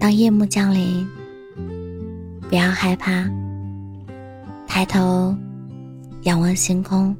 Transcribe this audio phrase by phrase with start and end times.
[0.00, 1.06] 当夜幕降临，
[2.48, 3.22] 不要害怕，
[4.66, 5.36] 抬头
[6.22, 7.14] 仰望星空，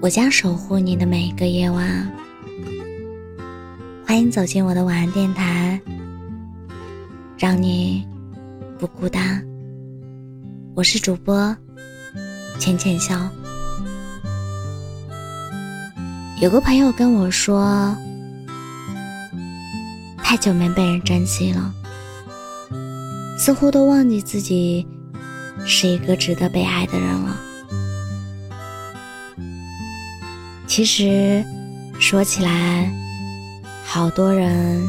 [0.00, 2.08] 我将守护你的每一个夜晚。
[4.06, 5.80] 欢迎走进我的晚安电台，
[7.36, 8.06] 让你
[8.78, 9.44] 不孤单。
[10.76, 11.54] 我是主播
[12.60, 13.28] 浅浅笑。
[16.40, 17.92] 有个朋友跟我说。
[20.32, 21.74] 太久没被人珍惜了，
[23.38, 24.88] 似乎都忘记自己
[25.66, 27.36] 是一个值得被爱的人了。
[30.66, 31.44] 其实
[32.00, 32.90] 说起来，
[33.84, 34.82] 好多人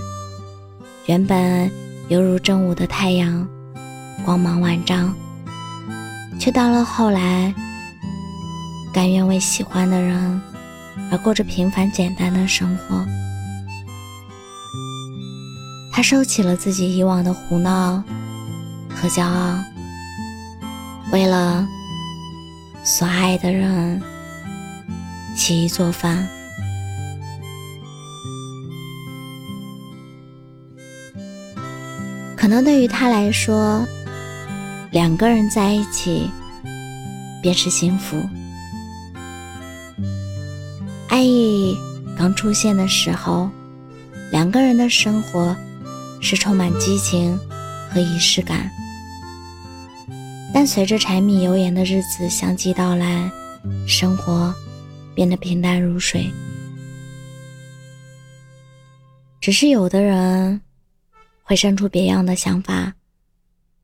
[1.07, 1.69] 原本
[2.07, 3.45] 犹如正午的太阳，
[4.23, 5.13] 光芒万丈，
[6.39, 7.53] 却到了后来，
[8.93, 10.41] 甘愿为喜欢的人
[11.11, 13.05] 而过着平凡简单的生活。
[15.95, 18.03] 他收起了自己以往的胡闹
[18.89, 19.63] 和骄傲，
[21.11, 21.67] 为了
[22.83, 24.01] 所爱的人
[25.35, 26.27] 洗衣做饭。
[32.35, 33.85] 可能对于他来说，
[34.89, 36.27] 两个人在一起
[37.39, 38.17] 便是幸福。
[41.07, 41.77] 爱意
[42.17, 43.47] 刚出现的时候，
[44.31, 45.55] 两个人的生活。
[46.23, 47.37] 是充满激情
[47.91, 48.71] 和仪式感，
[50.53, 53.29] 但随着柴米油盐的日子相继到来，
[53.85, 54.55] 生活
[55.13, 56.31] 变得平淡如水。
[59.41, 60.61] 只是有的人
[61.43, 62.93] 会生出别样的想法，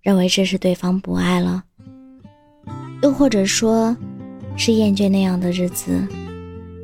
[0.01, 1.61] 认为这是对方不爱了，
[3.03, 3.95] 又或者说，
[4.55, 6.07] 是厌倦那样的日子，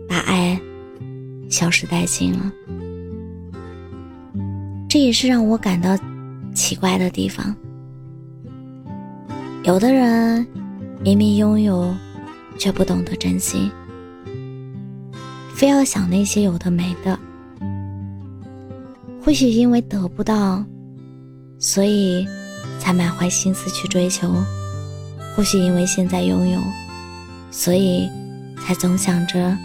[0.10, 0.60] 把爱
[1.50, 2.52] 消失殆尽了。
[4.96, 5.90] 这也是让我感到
[6.54, 7.54] 奇怪的地方。
[9.66, 10.48] 有的人
[11.02, 11.94] 明明拥有，
[12.58, 13.70] 却不懂得珍惜，
[15.54, 17.20] 非要想那些有的没的。
[19.22, 20.64] 或许因为得不到，
[21.60, 22.26] 所以
[22.80, 24.30] 才满怀心思去追求；
[25.36, 26.62] 或许因为现在拥有，
[27.52, 28.10] 所以
[28.66, 29.58] 才总想着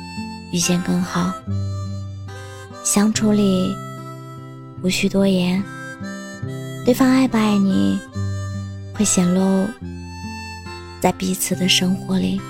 [0.53, 1.33] 遇见更好。
[2.83, 3.73] 相处里。
[4.83, 5.63] 无需多言，
[6.87, 7.99] 对方爱不爱你，
[8.95, 9.69] 会显露
[11.01, 12.41] 在彼此的生活里。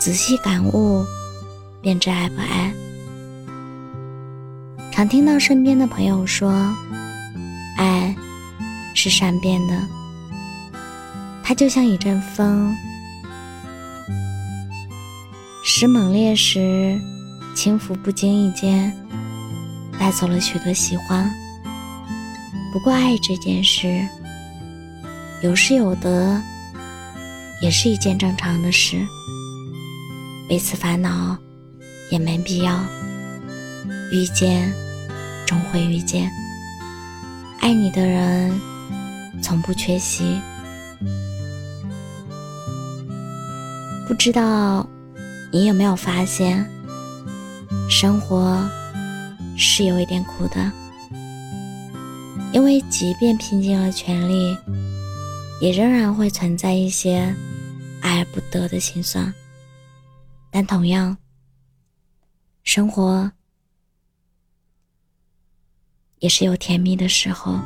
[0.00, 1.04] 仔细感悟，
[1.80, 2.72] 便知爱不爱。
[4.90, 6.52] 常听到身边的朋友说，
[7.76, 8.14] 爱
[8.92, 9.74] 是善变的，
[11.44, 12.74] 它就像一阵风，
[15.64, 17.00] 时猛烈时
[17.54, 18.92] 轻浮，不经意间。
[20.00, 21.30] 带走了许多喜欢。
[22.72, 24.02] 不过，爱这件事，
[25.42, 26.40] 有失有得，
[27.60, 28.96] 也是一件正常的事。
[30.48, 31.36] 为此烦恼，
[32.10, 32.80] 也没必要。
[34.10, 34.72] 遇见，
[35.46, 36.30] 终会遇见。
[37.60, 38.58] 爱你的人，
[39.42, 40.40] 从不缺席。
[44.08, 44.88] 不知道，
[45.52, 46.66] 你有没有发现，
[47.90, 48.58] 生活。
[49.56, 50.72] 是有一点苦的，
[52.52, 54.56] 因为即便拼尽了全力，
[55.60, 57.34] 也仍然会存在一些
[58.00, 59.32] 爱而不得的心酸。
[60.50, 61.16] 但同样，
[62.64, 63.30] 生活
[66.18, 67.58] 也是有甜蜜的时候。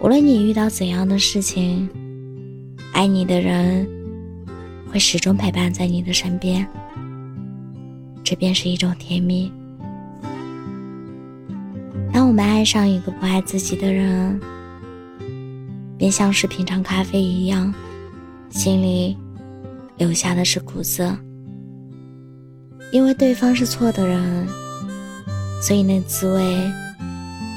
[0.00, 1.88] 无论你遇到怎样的事情，
[2.92, 3.88] 爱你的人
[4.92, 6.68] 会始终陪伴在你的身边。
[8.24, 9.52] 这便是一种甜蜜。
[12.10, 14.40] 当我们爱上一个不爱自己的人，
[15.98, 17.72] 便像是品尝咖啡一样，
[18.48, 19.16] 心里
[19.98, 21.14] 留下的是苦涩。
[22.92, 24.48] 因为对方是错的人，
[25.60, 26.42] 所以那滋味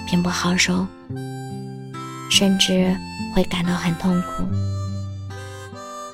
[0.10, 0.86] 并不好受，
[2.30, 2.94] 甚至
[3.34, 4.44] 会感到很痛苦。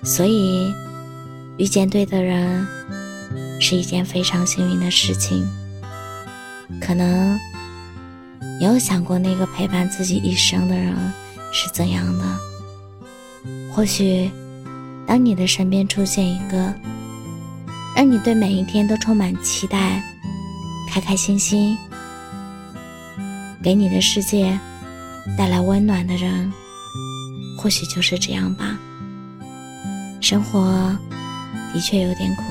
[0.03, 0.71] 所以，
[1.57, 2.67] 遇见对的人。
[3.59, 5.47] 是一件非常幸运的事情。
[6.81, 7.39] 可能
[8.59, 10.95] 你有想过，那个陪伴自己一生的人
[11.51, 12.23] 是怎样的？
[13.71, 14.29] 或许，
[15.05, 16.73] 当你的身边出现一个
[17.95, 20.03] 让你对每一天都充满期待、
[20.89, 21.77] 开开心心、
[23.63, 24.57] 给你的世界
[25.37, 26.51] 带来温暖的人，
[27.57, 28.77] 或许就是这样吧。
[30.21, 30.95] 生活
[31.73, 32.43] 的确有点苦。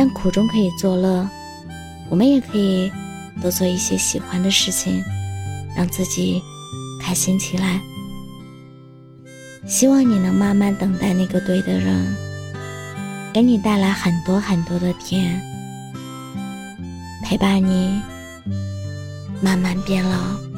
[0.00, 1.28] 但苦中可以作乐，
[2.08, 2.90] 我们也可以
[3.42, 5.04] 多做一些喜欢的事情，
[5.76, 6.40] 让自己
[6.98, 7.78] 开心起来。
[9.66, 12.16] 希望你能慢慢等待那个对的人，
[13.30, 15.38] 给你带来很多很多的甜，
[17.22, 18.00] 陪伴你
[19.42, 20.49] 慢慢变老。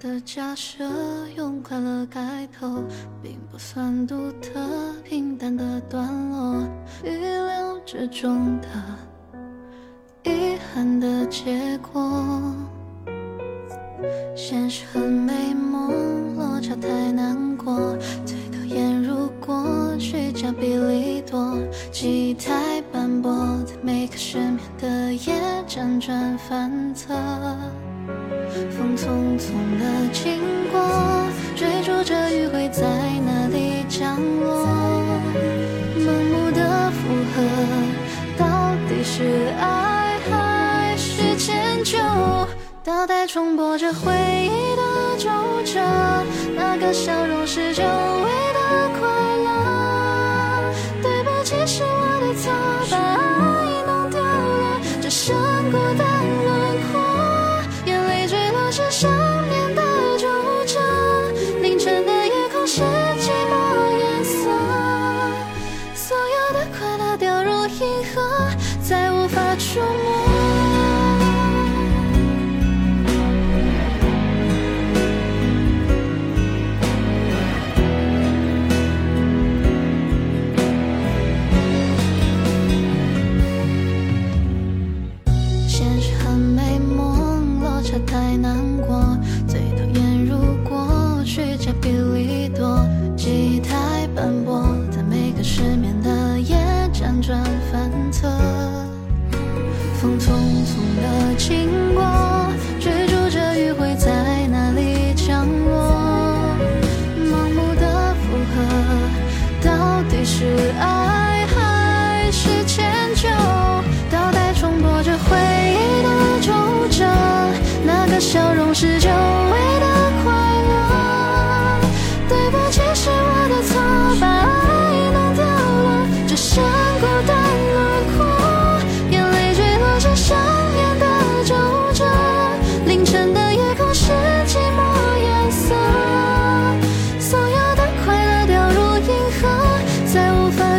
[0.00, 0.82] 的假设，
[1.36, 2.82] 用快乐开头，
[3.22, 4.58] 并不算独特。
[5.04, 6.66] 平淡的段落，
[7.04, 8.68] 预料之中的
[10.24, 12.40] 遗憾的结果。
[14.34, 17.94] 现实和美梦落差太难过，
[18.24, 21.58] 最多演如果虚假比例多，
[21.92, 23.30] 记忆太斑驳，
[23.66, 25.34] 在每个失眠的夜
[25.68, 27.14] 辗转反侧。
[28.80, 30.40] 风匆匆的经
[30.72, 30.80] 过，
[31.54, 32.82] 追逐着余晖在
[33.26, 34.66] 哪里降落？
[35.98, 36.98] 盲目的附
[37.34, 37.42] 和，
[38.38, 41.98] 到底是爱还是迁就？
[42.82, 44.10] 倒带重播着回
[44.46, 44.82] 忆的
[45.18, 45.28] 皱
[45.62, 45.78] 褶，
[46.56, 48.59] 那个笑容是久违的
[88.06, 88.56] 太难
[88.86, 89.16] 过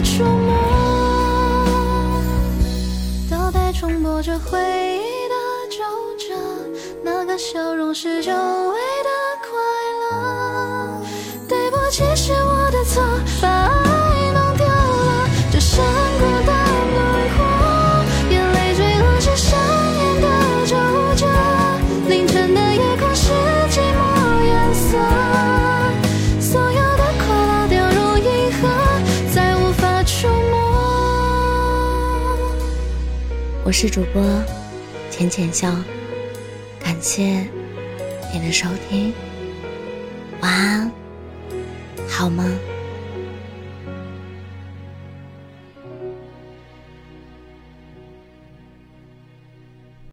[0.03, 0.53] 触摸，
[3.29, 5.35] 倒带重播着回忆的
[5.69, 5.77] 皱
[6.17, 6.33] 褶，
[7.03, 8.35] 那个笑容是久违
[9.03, 9.09] 的
[9.41, 9.49] 快
[10.01, 11.01] 乐。
[11.47, 13.03] 对不起，是我的错，
[13.41, 13.69] 把
[33.63, 34.43] 我是主播
[35.11, 35.71] 浅浅笑，
[36.83, 37.47] 感谢
[38.33, 39.13] 你的收听，
[40.41, 40.91] 晚安，
[42.09, 42.43] 好吗？